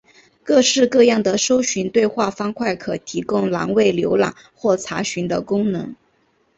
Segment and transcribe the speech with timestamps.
[0.43, 5.93] 各式各样的搜寻对话方块可提供栏位浏览或查询的功能。